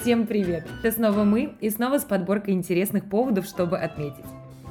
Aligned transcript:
Всем 0.00 0.26
привет! 0.26 0.66
Это 0.82 0.96
снова 0.96 1.24
мы 1.24 1.54
и 1.60 1.70
снова 1.70 1.98
с 1.98 2.04
подборкой 2.04 2.54
интересных 2.54 3.08
поводов, 3.08 3.46
чтобы 3.46 3.78
отметить. 3.78 4.24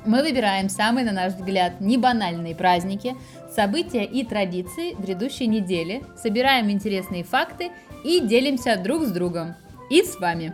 Мы 0.06 0.22
выбираем 0.24 0.68
самые, 0.68 1.06
на 1.06 1.12
наш 1.12 1.34
взгляд, 1.34 1.80
небанальные 1.80 2.56
праздники, 2.56 3.16
события 3.54 4.04
и 4.04 4.26
традиции 4.26 4.94
грядущей 5.00 5.48
недели, 5.48 6.04
собираем 6.18 6.70
интересные 6.70 7.24
факты 7.24 7.72
и 8.04 8.20
делимся 8.20 8.78
друг 8.82 9.04
с 9.04 9.12
другом. 9.12 9.54
И 9.90 10.02
с 10.02 10.20
вами. 10.20 10.54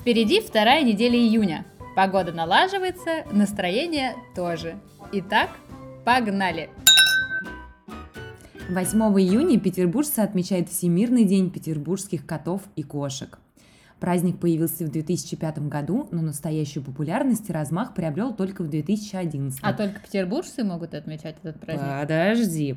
Впереди 0.00 0.40
вторая 0.40 0.82
неделя 0.82 1.16
июня. 1.16 1.64
Погода 1.94 2.32
налаживается, 2.32 3.24
настроение 3.30 4.14
тоже. 4.34 4.78
Итак, 5.12 5.50
погнали! 6.04 6.70
8 8.68 8.98
июня 9.20 9.58
петербуржцы 9.58 10.20
отмечают 10.20 10.68
Всемирный 10.68 11.24
день 11.24 11.50
петербургских 11.50 12.26
котов 12.26 12.62
и 12.76 12.82
кошек. 12.82 13.38
Праздник 14.00 14.38
появился 14.38 14.84
в 14.84 14.90
2005 14.90 15.68
году, 15.68 16.08
но 16.12 16.22
настоящую 16.22 16.84
популярность 16.84 17.48
и 17.50 17.52
размах 17.52 17.94
приобрел 17.94 18.32
только 18.32 18.62
в 18.62 18.68
2011. 18.68 19.58
А 19.62 19.72
только 19.72 20.00
петербуржцы 20.00 20.62
могут 20.62 20.94
отмечать 20.94 21.36
этот 21.42 21.60
праздник? 21.60 22.00
Подожди. 22.00 22.76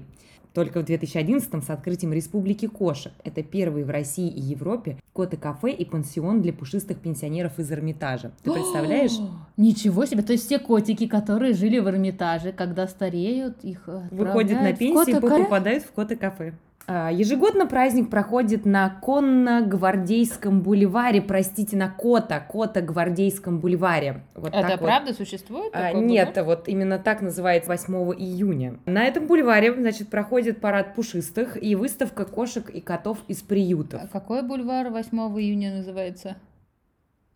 Только 0.53 0.81
в 0.81 0.85
2011 0.85 1.63
с 1.63 1.69
открытием 1.69 2.11
Республики 2.11 2.67
кошек. 2.67 3.13
Это 3.23 3.41
первый 3.41 3.85
в 3.85 3.89
России 3.89 4.27
и 4.27 4.41
Европе 4.41 4.97
коты-кафе 5.13 5.71
и 5.71 5.85
пансион 5.85 6.41
для 6.41 6.51
пушистых 6.51 6.97
пенсионеров 6.99 7.57
из 7.57 7.71
Эрмитажа. 7.71 8.31
Ты 8.43 8.51
представляешь? 8.51 9.17
Ничего 9.55 10.05
себе! 10.05 10.23
То 10.23 10.33
есть 10.33 10.45
все 10.45 10.59
котики, 10.59 11.07
которые 11.07 11.53
жили 11.53 11.79
в 11.79 11.87
Эрмитаже, 11.87 12.51
когда 12.51 12.87
стареют, 12.87 13.63
их 13.63 13.87
Выходят 14.11 14.61
на 14.61 14.73
пенсию 14.73 15.17
и 15.17 15.21
попадают 15.21 15.83
в 15.83 15.91
коты-кафе. 15.93 16.53
А, 16.93 17.09
ежегодно 17.09 17.67
праздник 17.67 18.09
проходит 18.09 18.65
на 18.65 18.99
Конно-Гвардейском 19.01 20.59
бульваре, 20.61 21.21
простите, 21.21 21.77
на 21.77 21.89
Кота, 21.89 22.41
Кота-Гвардейском 22.41 23.61
бульваре. 23.61 24.23
Вот 24.35 24.53
Это 24.53 24.77
правда 24.77 25.11
вот. 25.11 25.17
существует? 25.17 25.71
А, 25.73 25.93
нет, 25.93 26.33
бульвар? 26.33 26.43
вот 26.43 26.67
именно 26.67 26.99
так 26.99 27.21
называется 27.21 27.69
8 27.69 27.93
июня. 28.19 28.77
На 28.85 29.05
этом 29.05 29.25
бульваре, 29.27 29.73
значит, 29.73 30.09
проходит 30.09 30.59
парад 30.59 30.93
пушистых 30.93 31.61
и 31.63 31.75
выставка 31.75 32.25
кошек 32.25 32.69
и 32.69 32.81
котов 32.81 33.19
из 33.29 33.41
приютов. 33.41 34.01
А 34.03 34.07
какой 34.07 34.41
бульвар 34.43 34.89
8 34.89 35.17
июня 35.39 35.77
называется? 35.77 36.35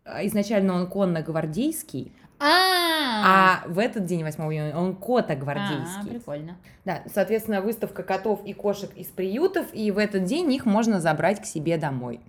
А, 0.06 0.24
изначально 0.24 0.74
он 0.74 0.86
конно-гвардейский, 0.86 2.12
а, 2.38 3.62
а 3.64 3.68
в 3.68 3.78
этот 3.78 4.04
день, 4.04 4.22
8 4.22 4.42
июня, 4.44 4.76
он 4.76 4.94
кота 4.94 5.34
гвардейский. 5.34 6.00
А, 6.00 6.06
прикольно. 6.06 6.56
Да, 6.84 7.02
соответственно, 7.12 7.62
выставка 7.62 8.02
котов 8.02 8.44
и 8.44 8.52
кошек 8.52 8.90
из 8.94 9.06
приютов, 9.06 9.66
и 9.72 9.90
в 9.90 9.98
этот 9.98 10.24
день 10.24 10.52
их 10.52 10.66
можно 10.66 11.00
забрать 11.00 11.40
к 11.40 11.46
себе 11.46 11.78
домой. 11.78 12.20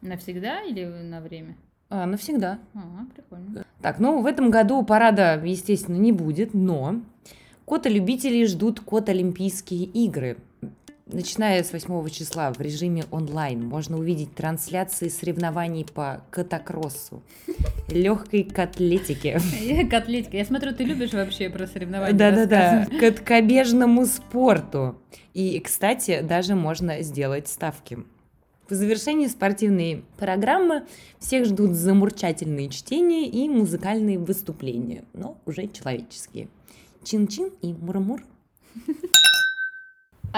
Навсегда 0.00 0.62
или 0.62 0.84
на 0.84 1.20
время? 1.20 1.56
А, 1.88 2.06
навсегда. 2.06 2.58
Ага, 2.74 3.06
прикольно. 3.14 3.64
Так, 3.80 4.00
ну 4.00 4.20
в 4.20 4.26
этом 4.26 4.50
году 4.50 4.84
парада, 4.84 5.40
естественно, 5.42 5.96
не 5.96 6.12
будет, 6.12 6.52
но 6.52 6.96
кота-любители 7.64 8.44
ждут 8.46 8.80
кот-олимпийские 8.80 9.84
игры. 9.84 10.38
Начиная 11.08 11.62
с 11.62 11.72
8 11.72 12.08
числа 12.08 12.52
в 12.52 12.60
режиме 12.60 13.04
онлайн 13.12 13.64
можно 13.64 13.96
увидеть 13.96 14.34
трансляции 14.34 15.06
соревнований 15.06 15.84
по 15.84 16.24
катакроссу, 16.30 17.22
легкой 17.88 18.42
котлетике. 18.42 19.38
Котлетика. 19.88 20.36
Я 20.36 20.44
смотрю, 20.44 20.74
ты 20.74 20.82
любишь 20.82 21.12
вообще 21.12 21.48
про 21.48 21.68
соревнования 21.68 22.12
Да-да-да. 22.12 22.88
Каткобежному 22.98 24.04
спорту. 24.04 25.00
И, 25.32 25.60
кстати, 25.60 26.22
даже 26.22 26.56
можно 26.56 27.00
сделать 27.02 27.46
ставки. 27.46 27.98
В 28.68 28.74
завершении 28.74 29.28
спортивной 29.28 30.04
программы 30.18 30.86
всех 31.20 31.46
ждут 31.46 31.76
замурчательные 31.76 32.68
чтения 32.68 33.28
и 33.28 33.48
музыкальные 33.48 34.18
выступления, 34.18 35.04
но 35.12 35.40
уже 35.46 35.68
человеческие. 35.68 36.48
Чин-чин 37.04 37.52
и 37.62 37.72
мур-мур. 37.74 38.24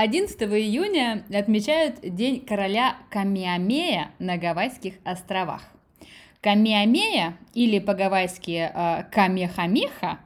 11 0.01 0.41
июня 0.43 1.25
отмечают 1.35 1.97
День 2.03 2.47
короля 2.47 2.99
Камиамея 3.11 4.13
на 4.21 4.37
Гавайских 4.37 4.95
островах. 5.03 5.63
Камиамея, 6.41 7.37
или 7.53 7.81
по-гавайски 7.81 8.71
э, 8.73 9.05
Камехамеха, 9.11 10.21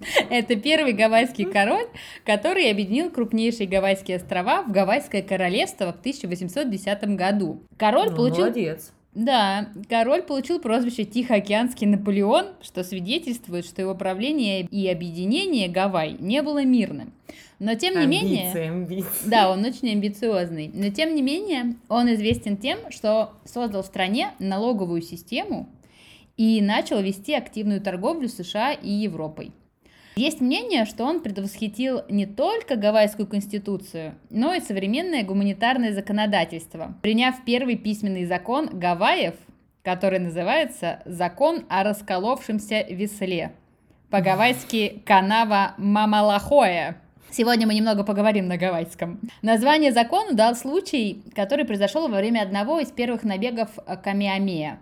это 0.30 0.56
первый 0.56 0.94
гавайский 0.94 1.44
король, 1.44 1.88
который 2.24 2.70
объединил 2.70 3.10
крупнейшие 3.10 3.68
гавайские 3.68 4.16
острова 4.16 4.62
в 4.62 4.72
Гавайское 4.72 5.20
королевство 5.20 5.92
в 5.92 5.98
1810 5.98 7.16
году. 7.16 7.62
Король 7.76 8.08
ну, 8.08 8.16
получил... 8.16 8.46
Молодец. 8.46 8.92
Да, 9.18 9.70
король 9.88 10.22
получил 10.22 10.60
прозвище 10.60 11.02
Тихоокеанский 11.04 11.88
Наполеон, 11.88 12.50
что 12.62 12.84
свидетельствует, 12.84 13.64
что 13.64 13.82
его 13.82 13.96
правление 13.96 14.60
и 14.60 14.86
объединение 14.86 15.68
Гавай 15.68 16.16
не 16.20 16.40
было 16.40 16.64
мирным. 16.64 17.12
Но 17.58 17.74
тем 17.74 17.94
не 17.94 18.04
амбиции, 18.04 18.24
менее... 18.24 18.70
Амбиции. 18.70 19.28
Да, 19.28 19.50
он 19.50 19.64
очень 19.64 19.90
амбициозный. 19.90 20.70
Но 20.72 20.90
тем 20.90 21.16
не 21.16 21.22
менее, 21.22 21.74
он 21.88 22.14
известен 22.14 22.56
тем, 22.56 22.78
что 22.90 23.32
создал 23.44 23.82
в 23.82 23.86
стране 23.86 24.30
налоговую 24.38 25.02
систему 25.02 25.68
и 26.36 26.62
начал 26.62 27.02
вести 27.02 27.34
активную 27.34 27.80
торговлю 27.80 28.28
США 28.28 28.72
и 28.72 28.88
Европой. 28.88 29.50
Есть 30.18 30.40
мнение, 30.40 30.84
что 30.84 31.04
он 31.04 31.20
предвосхитил 31.20 32.00
не 32.08 32.26
только 32.26 32.74
Гавайскую 32.74 33.28
конституцию, 33.28 34.16
но 34.30 34.52
и 34.52 34.58
современное 34.60 35.22
гуманитарное 35.22 35.92
законодательство, 35.92 36.96
приняв 37.02 37.36
первый 37.46 37.76
письменный 37.76 38.24
закон 38.24 38.68
Гавайев, 38.80 39.36
который 39.84 40.18
называется 40.18 41.02
«Закон 41.04 41.66
о 41.68 41.84
расколовшемся 41.84 42.80
весле». 42.90 43.52
По-гавайски 44.10 45.02
«Канава 45.06 45.74
Мамалахоя». 45.78 47.00
Сегодня 47.30 47.68
мы 47.68 47.74
немного 47.74 48.02
поговорим 48.02 48.48
на 48.48 48.56
гавайском. 48.56 49.20
Название 49.42 49.92
закону 49.92 50.34
дал 50.34 50.56
случай, 50.56 51.22
который 51.36 51.64
произошел 51.64 52.08
во 52.08 52.16
время 52.16 52.40
одного 52.40 52.80
из 52.80 52.90
первых 52.90 53.22
набегов 53.22 53.68
Камиамея. 54.02 54.80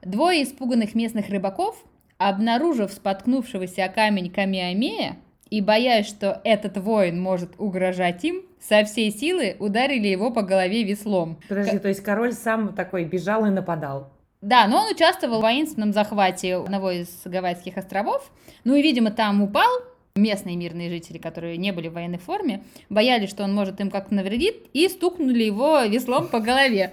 Двое 0.00 0.42
испуганных 0.42 0.94
местных 0.94 1.28
рыбаков, 1.28 1.76
обнаружив 2.20 2.92
споткнувшегося 2.92 3.86
о 3.86 3.88
камень 3.88 4.30
Камиамея 4.30 5.16
и 5.48 5.62
боясь, 5.62 6.06
что 6.06 6.42
этот 6.44 6.76
воин 6.76 7.20
может 7.20 7.52
угрожать 7.58 8.22
им, 8.24 8.42
со 8.60 8.84
всей 8.84 9.10
силы 9.10 9.56
ударили 9.58 10.06
его 10.06 10.30
по 10.30 10.42
голове 10.42 10.84
веслом. 10.84 11.40
Подожди, 11.48 11.78
К... 11.78 11.80
то 11.80 11.88
есть 11.88 12.02
король 12.02 12.34
сам 12.34 12.74
такой 12.74 13.04
бежал 13.04 13.46
и 13.46 13.50
нападал? 13.50 14.12
Да, 14.42 14.66
но 14.66 14.82
он 14.82 14.92
участвовал 14.92 15.38
в 15.38 15.42
воинственном 15.42 15.94
захвате 15.94 16.56
одного 16.56 16.90
из 16.90 17.08
Гавайских 17.24 17.78
островов. 17.78 18.30
Ну 18.64 18.74
и, 18.74 18.82
видимо, 18.82 19.10
там 19.10 19.42
упал, 19.42 19.70
местные 20.14 20.56
мирные 20.56 20.90
жители, 20.90 21.16
которые 21.16 21.56
не 21.56 21.72
были 21.72 21.88
в 21.88 21.94
военной 21.94 22.18
форме, 22.18 22.62
боялись, 22.90 23.30
что 23.30 23.44
он 23.44 23.54
может 23.54 23.80
им 23.80 23.90
как-то 23.90 24.14
навредить, 24.14 24.56
и 24.74 24.88
стукнули 24.88 25.42
его 25.42 25.80
веслом 25.84 26.28
по 26.28 26.40
голове. 26.40 26.92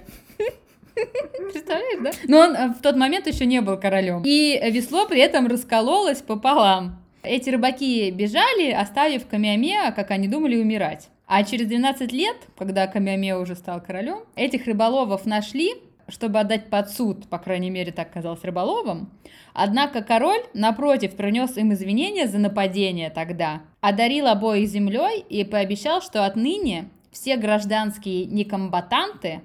Представляешь, 1.52 2.00
да? 2.02 2.10
Но 2.26 2.38
он 2.38 2.54
э, 2.54 2.68
в 2.68 2.82
тот 2.82 2.96
момент 2.96 3.26
еще 3.26 3.46
не 3.46 3.60
был 3.60 3.78
королем. 3.78 4.22
И 4.24 4.60
весло 4.70 5.06
при 5.06 5.20
этом 5.20 5.46
раскололось 5.46 6.22
пополам. 6.22 7.02
Эти 7.22 7.50
рыбаки 7.50 8.10
бежали, 8.10 8.70
оставив 8.70 9.26
Камиамеа, 9.26 9.92
как 9.92 10.10
они 10.10 10.28
думали, 10.28 10.56
умирать. 10.56 11.08
А 11.26 11.44
через 11.44 11.66
12 11.66 12.12
лет, 12.12 12.36
когда 12.56 12.86
Камиамеа 12.86 13.38
уже 13.38 13.54
стал 13.54 13.82
королем, 13.82 14.20
этих 14.34 14.66
рыболовов 14.66 15.26
нашли, 15.26 15.74
чтобы 16.08 16.40
отдать 16.40 16.70
под 16.70 16.90
суд, 16.90 17.28
по 17.28 17.38
крайней 17.38 17.70
мере, 17.70 17.92
так 17.92 18.10
казалось 18.10 18.42
рыболовам. 18.44 19.10
Однако 19.52 20.02
король, 20.02 20.40
напротив, 20.54 21.16
принес 21.16 21.56
им 21.56 21.72
извинения 21.74 22.26
за 22.26 22.38
нападение 22.38 23.10
тогда, 23.10 23.60
одарил 23.80 24.26
обоих 24.26 24.68
землей 24.68 25.24
и 25.28 25.44
пообещал, 25.44 26.00
что 26.00 26.24
отныне 26.24 26.88
все 27.10 27.36
гражданские 27.36 28.26
некомбатанты, 28.26 29.42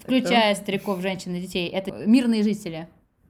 включая 0.00 0.54
стариков, 0.54 1.00
женщин 1.00 1.34
и 1.34 1.40
детей, 1.40 1.68
это 1.68 1.92
мирные 1.92 2.42
жители. 2.42 2.88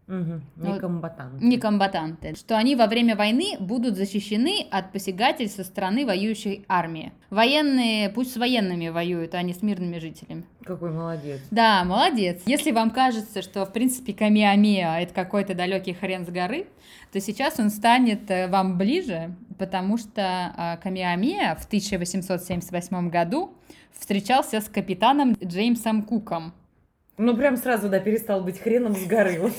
Угу. 0.09 0.67
Некомбатанты. 0.67 1.45
Некомбатанты. 1.45 2.35
Что 2.35 2.57
они 2.57 2.77
во 2.77 2.87
время 2.87 3.15
войны 3.15 3.57
будут 3.61 3.97
защищены 3.97 4.67
от 4.71 4.91
посягательств 4.91 5.59
со 5.59 5.65
стороны 5.65 6.07
воюющей 6.07 6.65
армии. 6.67 7.13
Военные, 7.29 8.09
пусть 8.09 8.33
с 8.33 8.37
военными 8.39 8.89
воюют, 8.89 9.35
а 9.35 9.43
не 9.43 9.53
с 9.53 9.63
мирными 9.63 9.99
жителями. 9.99 10.45
Какой 10.65 10.91
молодец. 10.91 11.41
Да, 11.51 11.85
молодец. 11.85 12.43
Если 12.47 12.73
вам 12.73 12.91
кажется, 12.91 13.43
что, 13.43 13.67
в 13.67 13.73
принципе, 13.73 14.15
Камиамеа— 14.15 15.01
это 15.01 15.13
какой-то 15.13 15.55
далекий 15.55 15.93
хрен 15.93 16.25
с 16.25 16.31
горы, 16.31 16.67
то 17.13 17.21
сейчас 17.21 17.59
он 17.59 17.71
станет 17.71 18.31
э, 18.31 18.49
вам 18.49 18.79
ближе, 18.79 19.35
потому 19.59 19.99
что 19.99 20.53
а, 20.57 20.77
Камиамеа 20.79 21.55
в 21.57 21.67
1878 21.67 23.11
году 23.11 23.55
встречался 23.99 24.61
с 24.61 24.69
капитаном 24.69 25.33
Джеймсом 25.33 26.03
Куком. 26.03 26.53
Ну, 27.19 27.37
прям 27.37 27.57
сразу, 27.57 27.89
да, 27.89 27.99
перестал 27.99 28.43
быть 28.43 28.61
хреном 28.61 28.95
с 28.95 29.05
горы. 29.05 29.51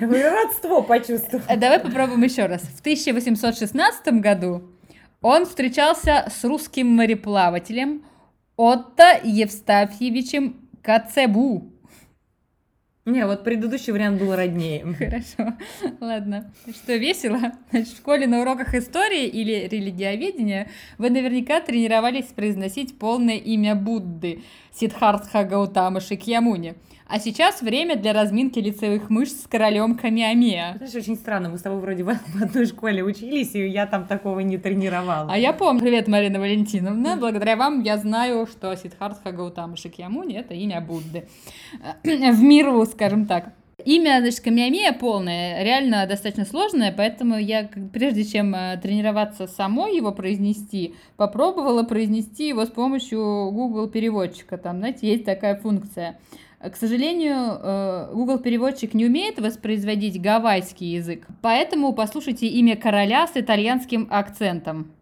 Родство 0.00 0.82
почувствовал. 0.82 1.42
Э, 1.48 1.56
давай 1.56 1.80
попробуем 1.80 2.22
еще 2.22 2.46
раз. 2.46 2.62
В 2.62 2.80
1816 2.80 4.20
году 4.20 4.62
он 5.20 5.46
встречался 5.46 6.28
с 6.30 6.44
русским 6.44 6.86
мореплавателем 6.86 8.04
Отто 8.56 9.20
Евстафьевичем 9.24 10.68
Кацебу. 10.80 11.72
Не, 13.08 13.24
вот 13.24 13.42
предыдущий 13.42 13.90
вариант 13.90 14.20
был 14.20 14.36
роднее. 14.36 14.84
Хорошо, 14.98 15.56
ладно. 15.98 16.52
Что, 16.70 16.94
весело? 16.96 17.38
Значит, 17.70 17.94
в 17.94 17.96
школе 17.96 18.26
на 18.26 18.42
уроках 18.42 18.74
истории 18.74 19.24
или 19.26 19.66
религиоведения 19.66 20.68
вы 20.98 21.08
наверняка 21.08 21.60
тренировались 21.60 22.26
произносить 22.26 22.98
полное 22.98 23.36
имя 23.36 23.74
Будды 23.74 24.42
Сиддхартха 24.74 25.44
Гаутама 25.44 26.00
Шикьямуни– 26.00 26.74
а 27.10 27.18
сейчас 27.18 27.62
время 27.62 27.96
для 27.96 28.12
разминки 28.12 28.58
лицевых 28.58 29.08
мышц 29.08 29.44
с 29.44 29.46
королем 29.46 29.96
Камиамия. 29.96 30.74
Знаешь, 30.76 30.94
очень 30.94 31.16
странно, 31.16 31.48
мы 31.48 31.56
с 31.56 31.62
тобой 31.62 31.80
вроде 31.80 32.04
в 32.04 32.10
одной 32.10 32.66
школе 32.66 33.02
учились, 33.02 33.54
и 33.54 33.66
я 33.66 33.86
там 33.86 34.06
такого 34.06 34.40
не 34.40 34.58
тренировала. 34.58 35.32
А 35.32 35.38
я 35.38 35.54
помню. 35.54 35.80
Привет, 35.80 36.06
Марина 36.06 36.38
Валентиновна. 36.38 37.16
Благодаря 37.16 37.56
вам 37.56 37.80
я 37.82 37.96
знаю, 37.96 38.46
что 38.46 38.74
Сидхартха 38.76 39.32
Гаутама 39.32 39.76
Шикьямуни— 39.76 40.34
это 40.36 40.52
имя 40.52 40.82
Будды. 40.82 41.26
в 42.04 42.42
миру, 42.42 42.84
скажем 42.84 43.24
так. 43.24 43.54
Имя, 43.86 44.18
значит, 44.20 44.40
камиамия 44.40 44.92
полное, 44.92 45.62
реально 45.62 46.04
достаточно 46.06 46.44
сложное, 46.44 46.92
поэтому 46.94 47.38
я, 47.38 47.70
прежде 47.92 48.24
чем 48.24 48.54
э, 48.54 48.76
тренироваться 48.82 49.46
самой 49.46 49.96
его 49.96 50.12
произнести, 50.12 50.94
попробовала 51.16 51.84
произнести 51.84 52.48
его 52.48 52.66
с 52.66 52.68
помощью 52.68 53.18
Google 53.50 53.88
переводчика. 53.88 54.58
Там, 54.58 54.78
знаете, 54.78 55.08
есть 55.08 55.24
такая 55.24 55.54
функция. 55.56 56.18
К 56.60 56.74
сожалению, 56.74 57.36
э, 57.36 58.10
Google 58.12 58.40
переводчик 58.40 58.92
не 58.92 59.06
умеет 59.06 59.38
воспроизводить 59.38 60.20
гавайский 60.20 60.88
язык, 60.94 61.26
поэтому 61.40 61.92
послушайте 61.92 62.48
имя 62.48 62.76
короля 62.76 63.28
с 63.28 63.36
итальянским 63.36 64.08
акцентом. 64.10 64.92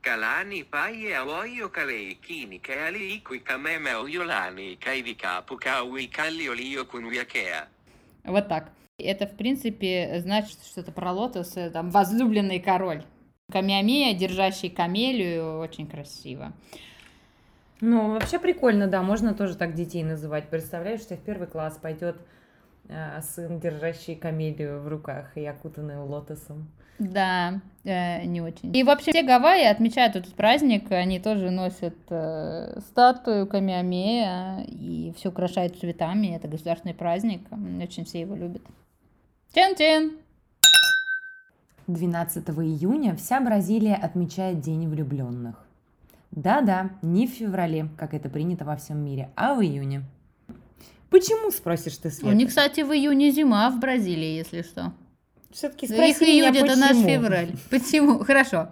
Καλάνι 0.00 0.64
πάει 0.70 1.14
αόιο 1.14 1.68
καλέικίνι 1.68 2.58
και 2.58 2.72
αλληλίκουι 2.86 3.38
καμέμε 3.38 3.94
ολιολάνι 3.94 4.76
καηδικά 4.84 5.42
που 5.46 5.56
καουι 5.60 6.06
καλλιολίο 6.06 6.84
κουνουιακέα. 6.84 7.68
Вот 8.24 8.48
так. 8.48 8.72
Это, 9.00 9.26
в 9.26 9.36
принципе, 9.36 10.20
значит 10.20 10.58
что-то 10.64 10.92
про 10.92 11.12
лотос, 11.12 11.56
э, 11.56 11.70
там, 11.70 11.90
возлюбленный 11.90 12.60
король. 12.60 13.02
Камиамия, 13.50 14.14
держащий 14.14 14.70
камелию, 14.70 15.58
очень 15.58 15.86
красиво. 15.86 16.52
Ну, 17.80 18.12
вообще 18.12 18.38
прикольно, 18.38 18.86
да, 18.88 19.02
можно 19.02 19.34
тоже 19.34 19.56
так 19.56 19.74
детей 19.74 20.02
называть. 20.02 20.48
Представляешь, 20.48 21.00
что 21.00 21.14
в 21.16 21.20
первый 21.20 21.46
класс 21.46 21.78
пойдет 21.80 22.16
э, 22.88 23.20
сын, 23.22 23.60
держащий 23.60 24.16
камелию 24.16 24.80
в 24.80 24.88
руках 24.88 25.36
и 25.36 25.46
окутанный 25.46 25.98
лотосом. 25.98 26.68
Да, 26.98 27.60
э, 27.84 28.24
не 28.24 28.40
очень. 28.40 28.74
И 28.74 28.82
вообще 28.82 29.12
все 29.12 29.22
Гавайи 29.22 29.66
отмечают 29.66 30.16
этот 30.16 30.34
праздник, 30.34 30.90
они 30.90 31.20
тоже 31.20 31.50
носят 31.50 31.94
э, 32.10 32.80
статую 32.88 33.46
Камиамея 33.46 34.64
и 34.66 35.14
все 35.16 35.28
украшают 35.28 35.78
цветами, 35.78 36.34
это 36.34 36.48
государственный 36.48 36.94
праздник, 36.94 37.42
очень 37.80 38.04
все 38.04 38.20
его 38.20 38.34
любят. 38.34 38.62
Чен-чен! 39.54 40.18
12 41.86 42.48
июня 42.50 43.14
вся 43.14 43.40
Бразилия 43.40 43.94
отмечает 43.94 44.60
День 44.60 44.88
влюбленных. 44.88 45.67
Да-да, 46.38 46.90
не 47.02 47.26
в 47.26 47.30
феврале, 47.30 47.88
как 47.96 48.14
это 48.14 48.28
принято 48.28 48.64
во 48.64 48.76
всем 48.76 48.98
мире, 48.98 49.28
а 49.34 49.54
в 49.54 49.60
июне. 49.60 50.04
Почему, 51.10 51.50
спросишь 51.50 51.96
ты, 51.96 52.10
Света? 52.10 52.28
У 52.28 52.32
них, 52.32 52.50
кстати, 52.50 52.82
в 52.82 52.92
июне 52.92 53.32
зима 53.32 53.68
в 53.70 53.80
Бразилии, 53.80 54.36
если 54.36 54.62
что. 54.62 54.92
Все-таки 55.50 55.88
спроси 55.88 56.10
Их 56.10 56.22
июнь, 56.22 56.50
меня, 56.50 56.60
это 56.60 56.76
почему? 56.76 56.80
наш 56.80 56.96
февраль. 56.96 57.48
Почему? 57.70 58.18
Хорошо. 58.24 58.68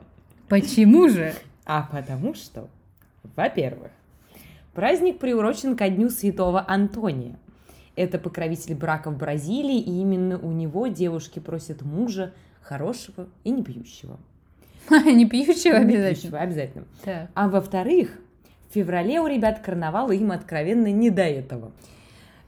Почему 0.48 1.08
же? 1.08 1.34
А 1.64 1.88
потому 1.90 2.34
что, 2.34 2.68
во-первых, 3.34 3.90
праздник 4.72 5.18
приурочен 5.18 5.76
ко 5.76 5.88
дню 5.88 6.08
святого 6.10 6.64
Антония. 6.68 7.36
Это 7.96 8.20
покровитель 8.20 8.76
брака 8.76 9.10
в 9.10 9.18
Бразилии, 9.18 9.80
и 9.80 9.90
именно 10.02 10.38
у 10.38 10.52
него 10.52 10.86
девушки 10.86 11.40
просят 11.40 11.82
мужа 11.82 12.32
хорошего 12.62 13.26
и 13.42 13.50
не 13.50 13.64
пьющего. 13.64 14.20
Не 15.06 15.27
пьющего 15.27 15.77
обязательно. 15.77 16.15
Пьющего 16.15 16.38
обязательно. 16.38 16.87
А 17.35 17.49
во-вторых, 17.49 18.19
в 18.71 18.75
феврале 18.75 19.21
у 19.21 19.27
ребят 19.27 19.61
карнавал, 19.61 20.11
им 20.11 20.31
откровенно 20.33 20.91
не 20.93 21.11
до 21.11 21.23
этого. 21.23 21.73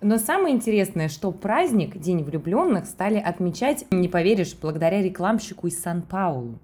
Но 0.00 0.19
самое 0.19 0.55
интересное, 0.55 1.08
что 1.08 1.32
праздник 1.32 1.99
День 1.99 2.23
влюбленных 2.23 2.87
стали 2.87 3.19
отмечать, 3.19 3.85
не 3.90 4.08
поверишь, 4.08 4.56
благодаря 4.61 5.02
рекламщику 5.02 5.67
из 5.67 5.81
Сан-Паулу. 5.81 6.58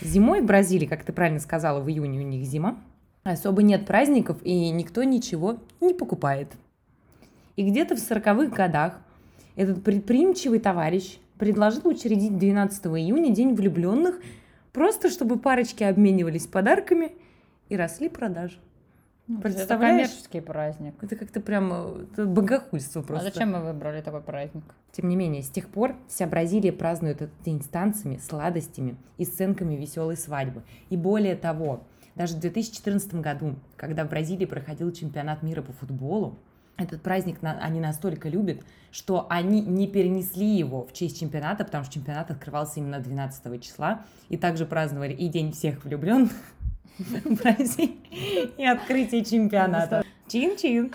Зимой 0.00 0.40
в 0.40 0.46
Бразилии, 0.46 0.86
как 0.86 1.04
ты 1.04 1.12
правильно 1.12 1.40
сказала, 1.40 1.80
в 1.80 1.88
июне 1.90 2.18
у 2.18 2.22
них 2.22 2.44
зима, 2.44 2.78
особо 3.22 3.62
нет 3.62 3.86
праздников 3.86 4.38
и 4.42 4.70
никто 4.70 5.02
ничего 5.02 5.58
не 5.80 5.92
покупает. 5.92 6.48
И 7.56 7.68
где-то 7.68 7.96
в 7.96 7.98
сороковых 7.98 8.50
годах 8.50 8.98
этот 9.54 9.84
предприимчивый 9.84 10.58
товарищ 10.58 11.18
предложил 11.38 11.88
учредить 11.88 12.38
12 12.38 12.86
июня 12.86 13.30
День 13.30 13.54
влюбленных– 13.54 14.20
Просто 14.72 15.10
чтобы 15.10 15.38
парочки 15.38 15.84
обменивались 15.84 16.46
подарками 16.46 17.12
и 17.68 17.76
росли 17.76 18.08
продажи. 18.08 18.58
Ну, 19.28 19.40
Представляешь? 19.40 20.08
Это 20.08 20.08
коммерческий 20.08 20.40
праздник. 20.40 20.94
Это 21.00 21.16
как-то 21.16 21.40
прям 21.40 21.72
это 22.12 22.26
богохульство 22.26 23.02
а 23.02 23.04
просто. 23.04 23.28
А 23.28 23.30
зачем 23.30 23.52
мы 23.52 23.60
выбрали 23.62 24.00
такой 24.00 24.20
праздник? 24.20 24.64
Тем 24.90 25.08
не 25.08 25.16
менее, 25.16 25.42
с 25.42 25.48
тех 25.48 25.68
пор 25.68 25.94
вся 26.08 26.26
Бразилия 26.26 26.72
празднует 26.72 27.22
этот 27.22 27.42
день 27.42 27.62
с 27.62 27.68
танцами, 27.68 28.16
сладостями 28.16 28.96
и 29.18 29.24
сценками 29.24 29.74
веселой 29.74 30.16
свадьбы. 30.16 30.62
И 30.90 30.96
более 30.96 31.36
того, 31.36 31.84
даже 32.14 32.36
в 32.36 32.40
2014 32.40 33.14
году, 33.16 33.54
когда 33.76 34.04
в 34.04 34.10
Бразилии 34.10 34.44
проходил 34.44 34.90
чемпионат 34.92 35.42
мира 35.42 35.62
по 35.62 35.72
футболу, 35.72 36.38
этот 36.76 37.02
праздник 37.02 37.38
они 37.42 37.80
настолько 37.80 38.28
любят, 38.28 38.60
что 38.90 39.26
они 39.30 39.60
не 39.60 39.86
перенесли 39.86 40.46
его 40.46 40.84
в 40.84 40.92
честь 40.92 41.20
чемпионата, 41.20 41.64
потому 41.64 41.84
что 41.84 41.94
чемпионат 41.94 42.30
открывался 42.30 42.80
именно 42.80 43.00
12 43.00 43.62
числа, 43.62 44.04
и 44.28 44.36
также 44.36 44.66
праздновали 44.66 45.12
и 45.12 45.28
День 45.28 45.52
всех 45.52 45.84
влюбленных 45.84 46.32
в 46.98 47.44
России, 47.44 47.96
и 48.56 48.64
открытие 48.64 49.24
чемпионата. 49.24 50.04
Чин-чин! 50.28 50.92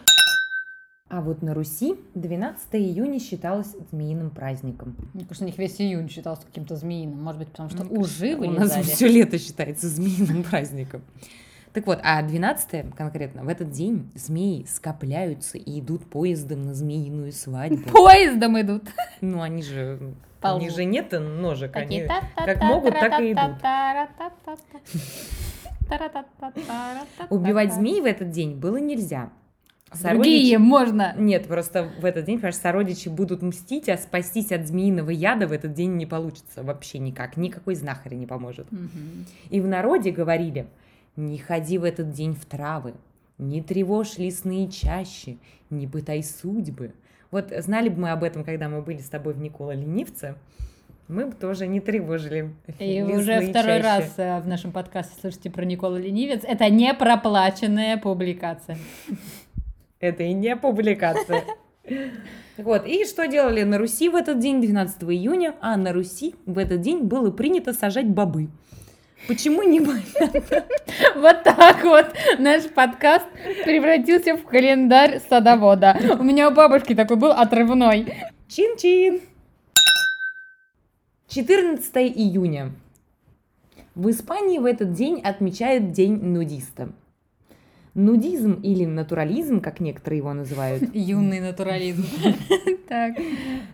А 1.09 1.21
вот 1.21 1.41
на 1.41 1.53
Руси 1.53 1.95
12 2.15 2.75
июня 2.75 3.19
считалось 3.19 3.75
змеиным 3.91 4.29
праздником. 4.29 4.95
Мне 5.13 5.23
кажется, 5.23 5.45
у 5.45 5.47
них 5.47 5.57
весь 5.57 5.79
июнь 5.79 6.09
считался 6.09 6.45
каким-то 6.45 6.75
змеиным. 6.75 7.23
Может 7.23 7.39
быть, 7.39 7.47
потому 7.49 7.69
что 7.69 7.85
ужи 7.85 8.35
У 8.35 8.51
нас 8.51 8.75
все 8.83 9.07
лето 9.07 9.39
считается 9.39 9.87
змеиным 9.87 10.43
праздником. 10.49 11.03
Так 11.73 11.85
вот, 11.85 11.99
а 12.03 12.21
12 12.21 12.95
конкретно, 12.95 13.43
в 13.43 13.47
этот 13.47 13.71
день 13.71 14.11
змеи 14.15 14.65
скопляются 14.67 15.57
и 15.57 15.79
идут 15.79 16.09
поездом 16.09 16.63
на 16.63 16.73
змеиную 16.73 17.31
свадьбу. 17.31 17.89
Поездом 17.91 18.59
идут? 18.59 18.83
Ну, 19.21 19.41
они 19.41 19.61
же... 19.63 19.99
Полу. 20.39 20.63
У 20.63 20.69
же 20.69 20.85
нет 20.85 21.11
ножек, 21.11 21.75
они 21.75 22.07
как 22.35 22.61
могут, 22.61 22.93
так 22.93 23.19
и 23.21 23.33
идут. 23.33 23.57
Убивать 27.29 27.73
змей 27.73 28.01
в 28.01 28.05
этот 28.05 28.29
день 28.29 28.55
было 28.55 28.77
нельзя. 28.77 29.31
Сородичи... 29.93 30.15
Другие 30.15 30.57
можно. 30.57 31.15
Нет, 31.17 31.47
просто 31.47 31.89
в 31.99 32.05
этот 32.05 32.25
день, 32.25 32.35
потому 32.35 32.51
что 32.51 32.61
сородичи 32.61 33.07
будут 33.07 33.41
мстить, 33.41 33.87
а 33.87 33.97
спастись 33.97 34.51
от 34.51 34.67
змеиного 34.67 35.11
яда 35.11 35.47
в 35.47 35.53
этот 35.53 35.73
день 35.73 35.95
не 35.95 36.05
получится 36.05 36.61
вообще 36.61 36.99
никак. 36.99 37.37
Никакой 37.37 37.75
знахарь 37.75 38.15
не 38.15 38.25
поможет. 38.25 38.67
Угу. 38.71 38.89
И 39.49 39.61
в 39.61 39.67
народе 39.67 40.11
говорили, 40.11 40.67
не 41.17 41.37
ходи 41.37 41.77
в 41.77 41.83
этот 41.83 42.11
день 42.11 42.33
в 42.33 42.45
травы, 42.45 42.93
не 43.37 43.61
тревожь 43.61 44.17
лесные 44.17 44.69
чащи, 44.69 45.37
не 45.69 45.87
пытай 45.87 46.23
судьбы. 46.23 46.93
Вот 47.29 47.51
знали 47.57 47.89
бы 47.89 48.01
мы 48.01 48.11
об 48.11 48.23
этом, 48.23 48.45
когда 48.45 48.69
мы 48.69 48.81
были 48.81 48.99
с 48.99 49.09
тобой 49.09 49.33
в 49.33 49.39
Никола 49.39 49.73
Ленивце, 49.73 50.35
мы 51.09 51.25
бы 51.25 51.33
тоже 51.33 51.67
не 51.67 51.79
тревожили 51.79 52.53
И 52.79 53.01
уже 53.01 53.41
второй 53.41 53.81
чащи. 53.81 53.83
раз 53.83 54.13
э, 54.17 54.39
в 54.41 54.47
нашем 54.47 54.71
подкасте 54.71 55.19
слышите 55.19 55.49
про 55.49 55.63
Николу 55.63 55.97
Ленивец. 55.97 56.41
Это 56.43 56.69
не 56.69 56.93
проплаченная 56.93 57.97
публикация. 57.97 58.77
Это 59.99 60.23
и 60.23 60.33
не 60.33 60.55
публикация. 60.55 61.43
Вот, 62.57 62.85
и 62.87 63.05
что 63.05 63.27
делали 63.27 63.61
на 63.63 63.77
Руси 63.77 64.09
в 64.09 64.15
этот 64.15 64.39
день, 64.39 64.59
12 64.59 65.03
июня? 65.03 65.55
А 65.61 65.77
на 65.77 65.93
Руси 65.93 66.33
в 66.45 66.57
этот 66.57 66.81
день 66.81 67.03
было 67.03 67.29
принято 67.29 67.71
сажать 67.71 68.07
бобы. 68.07 68.49
Почему 69.27 69.63
не 69.63 69.79
Вот 71.15 71.43
так 71.43 71.83
вот 71.83 72.07
наш 72.39 72.63
подкаст 72.69 73.25
превратился 73.65 74.35
в 74.37 74.43
календарь 74.43 75.21
садовода. 75.29 75.97
У 76.19 76.23
меня 76.23 76.49
у 76.49 76.53
бабушки 76.53 76.95
такой 76.95 77.17
был 77.17 77.31
отрывной. 77.31 78.13
Чин-чин! 78.47 79.21
14 81.27 81.95
июня. 81.97 82.71
В 83.95 84.09
Испании 84.09 84.59
в 84.59 84.65
этот 84.65 84.93
день 84.93 85.19
отмечают 85.21 85.91
День 85.91 86.23
нудиста. 86.23 86.89
Нудизм 87.95 88.59
или 88.61 88.85
натурализм, 88.85 89.59
как 89.59 89.79
некоторые 89.79 90.19
его 90.19 90.31
называют, 90.33 90.83
Юный 90.93 91.39
натурализм. 91.39 92.05
Так. 92.87 93.17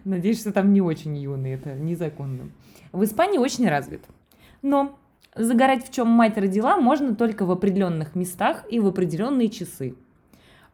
надеюсь, 0.05 0.39
что 0.39 0.51
там 0.51 0.73
не 0.73 0.81
очень 0.81 1.15
юный, 1.15 1.51
это 1.51 1.75
незаконно, 1.75 2.49
в 2.91 3.03
Испании 3.03 3.37
очень 3.37 3.69
развит. 3.69 4.01
Но 4.63 4.97
загорать 5.35 5.87
в 5.87 5.91
чем 5.91 6.07
мать 6.07 6.37
родила 6.37 6.77
можно 6.77 7.15
только 7.15 7.45
в 7.45 7.51
определенных 7.51 8.15
местах 8.15 8.65
и 8.69 8.79
в 8.79 8.87
определенные 8.87 9.49
часы. 9.49 9.95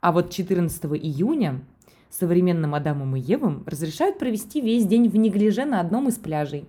А 0.02 0.12
вот 0.12 0.32
14 0.32 0.86
июня 0.86 1.62
Современным 2.10 2.74
Адамам 2.74 3.16
и 3.16 3.20
Евам 3.20 3.64
разрешают 3.68 4.18
провести 4.18 4.62
весь 4.62 4.86
день 4.86 5.10
в 5.10 5.16
неглиже 5.16 5.66
на 5.66 5.80
одном 5.80 6.08
из 6.08 6.16
пляжей. 6.16 6.66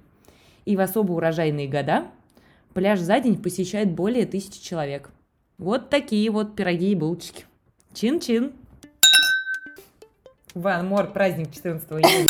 И 0.66 0.76
в 0.76 0.80
особо 0.80 1.12
урожайные 1.12 1.66
года 1.66 2.08
пляж 2.74 3.00
за 3.00 3.18
день 3.20 3.40
посещает 3.40 3.90
более 3.90 4.26
тысячи 4.26 4.62
человек. 4.62 5.10
Вот 5.56 5.88
такие 5.88 6.30
вот 6.30 6.54
пироги 6.54 6.92
и 6.92 6.94
булочки. 6.94 7.46
Чин-чин! 7.94 8.52
Ван 10.54 10.88
Мор, 10.88 11.12
праздник 11.12 11.52
14 11.52 11.90
июня. 11.90 12.26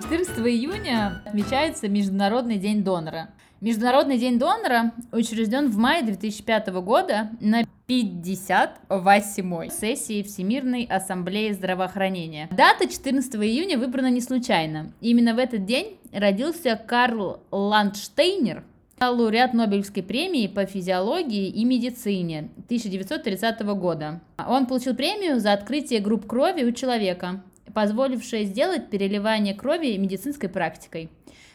14 0.00 0.38
июня 0.38 1.22
отмечается 1.26 1.88
Международный 1.88 2.56
день 2.56 2.82
донора. 2.82 3.28
Международный 3.60 4.16
день 4.16 4.38
донора 4.38 4.92
учрежден 5.12 5.68
в 5.68 5.76
мае 5.76 6.02
2005 6.02 6.68
года 6.82 7.28
на 7.40 7.64
58-й 7.88 9.70
сессии 9.70 10.22
Всемирной 10.22 10.84
ассамблеи 10.84 11.52
здравоохранения. 11.52 12.48
Дата 12.52 12.88
14 12.88 13.34
июня 13.34 13.78
выбрана 13.78 14.08
не 14.08 14.22
случайно. 14.22 14.94
Именно 15.02 15.34
в 15.34 15.38
этот 15.38 15.66
день 15.66 15.98
родился 16.10 16.74
Карл 16.74 17.40
Ландштейнер, 17.50 18.64
лауреат 18.98 19.52
Нобелевской 19.52 20.02
премии 20.02 20.46
по 20.46 20.64
физиологии 20.64 21.50
и 21.50 21.62
медицине 21.66 22.48
1930 22.64 23.60
года. 23.74 24.22
Он 24.38 24.64
получил 24.64 24.96
премию 24.96 25.38
за 25.38 25.52
открытие 25.52 26.00
групп 26.00 26.26
крови 26.26 26.64
у 26.64 26.72
человека, 26.72 27.42
позволившее 27.74 28.46
сделать 28.46 28.88
переливание 28.88 29.52
крови 29.52 29.98
медицинской 29.98 30.48
практикой. 30.48 31.10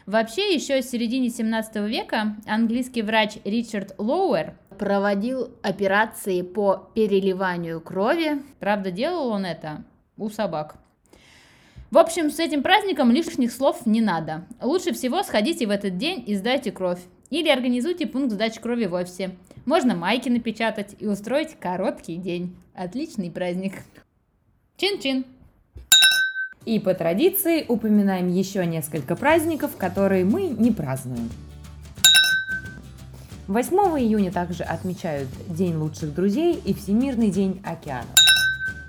Вообще, 0.05 0.53
еще 0.53 0.83
с 0.83 0.89
середины 0.89 1.29
17 1.29 1.77
века 1.87 2.35
английский 2.45 3.01
врач 3.01 3.37
Ричард 3.43 3.95
Лоуэр 3.97 4.53
проводил 4.77 5.49
операции 5.63 6.43
по 6.43 6.89
переливанию 6.93 7.81
крови. 7.81 8.41
Правда, 8.59 8.91
делал 8.91 9.29
он 9.29 9.45
это 9.45 9.83
у 10.17 10.29
собак. 10.29 10.75
В 11.89 11.97
общем, 11.97 12.29
с 12.29 12.39
этим 12.39 12.61
праздником 12.61 13.09
лишних 13.09 13.51
слов 13.51 13.85
не 13.87 14.01
надо. 14.01 14.45
Лучше 14.61 14.93
всего 14.93 15.23
сходите 15.23 15.65
в 15.65 15.71
этот 15.71 15.97
день 15.97 16.23
и 16.27 16.35
сдайте 16.35 16.71
кровь. 16.71 16.99
Или 17.31 17.49
организуйте 17.49 18.05
пункт 18.05 18.33
сдачи 18.33 18.61
крови 18.61 18.85
в 18.85 18.93
офисе. 18.93 19.35
Можно 19.65 19.95
майки 19.95 20.29
напечатать 20.29 20.95
и 20.99 21.07
устроить 21.07 21.59
короткий 21.59 22.17
день. 22.17 22.55
Отличный 22.75 23.31
праздник. 23.31 23.73
Чин-чин. 24.77 25.25
И 26.65 26.79
по 26.79 26.93
традиции 26.93 27.63
упоминаем 27.67 28.27
еще 28.27 28.65
несколько 28.65 29.15
праздников, 29.15 29.77
которые 29.77 30.25
мы 30.25 30.47
не 30.47 30.71
празднуем. 30.71 31.29
8 33.47 33.75
июня 33.99 34.31
также 34.31 34.63
отмечают 34.63 35.29
День 35.47 35.75
лучших 35.75 36.15
друзей 36.15 36.59
и 36.65 36.73
Всемирный 36.73 37.29
день 37.29 37.61
океанов. 37.63 38.09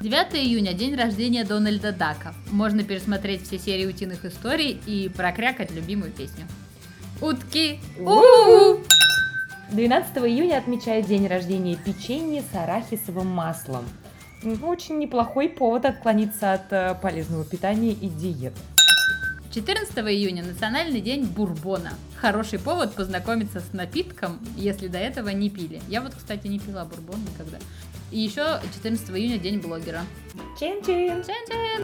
9 0.00 0.34
июня– 0.34 0.72
день 0.74 0.94
рождения 0.94 1.44
Дональда 1.44 1.92
Дака. 1.92 2.34
Можно 2.50 2.82
пересмотреть 2.82 3.42
все 3.42 3.58
серии 3.58 3.86
утиных 3.86 4.24
историй 4.24 4.80
и 4.86 5.10
прокрякать 5.14 5.70
любимую 5.72 6.10
песню. 6.12 6.46
Утки! 7.20 7.80
у 7.98 8.78
12 9.70 10.16
июня 10.18 10.58
отмечают 10.58 11.06
день 11.06 11.26
рождения 11.26 11.76
печенье 11.76 12.42
с 12.42 12.54
арахисовым 12.54 13.26
маслом. 13.26 13.84
Очень 14.62 15.00
неплохой 15.00 15.48
повод 15.48 15.84
отклониться 15.84 16.52
от 16.52 16.72
э, 16.72 16.94
полезного 17.02 17.44
питания 17.44 17.90
и 17.90 18.08
диет. 18.08 18.52
14 19.52 19.96
июня– 19.98 20.44
Национальный 20.46 21.00
день 21.00 21.24
бурбона. 21.24 21.94
Хороший 22.16 22.60
повод 22.60 22.94
познакомиться 22.94 23.58
с 23.58 23.72
напитком, 23.72 24.38
если 24.56 24.86
до 24.86 24.98
этого 24.98 25.30
не 25.30 25.50
пили. 25.50 25.80
Я 25.88 26.00
вот, 26.00 26.14
кстати, 26.14 26.46
не 26.46 26.60
пила 26.60 26.84
бурбон 26.84 27.20
никогда. 27.22 27.58
И 28.12 28.20
еще 28.20 28.60
14 28.74 29.10
июня– 29.10 29.38
день 29.40 29.58
блогера. 29.58 30.02
Чин-чин! 30.60 31.24
Чин-чин! 31.24 31.82